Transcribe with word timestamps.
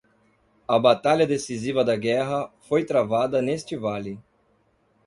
A 0.67 0.79
batalha 0.79 1.27
decisiva 1.27 1.85
da 1.85 1.95
guerra 1.95 2.51
foi 2.61 2.83
travada 2.83 3.39
neste 3.39 3.77
vale. 3.77 4.19